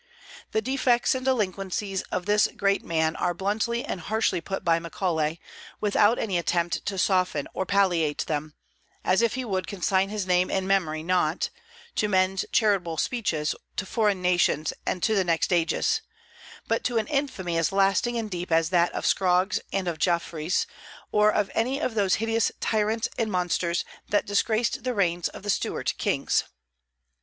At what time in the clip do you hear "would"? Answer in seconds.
9.45-9.67